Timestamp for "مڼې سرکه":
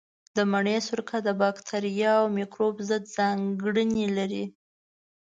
0.51-1.17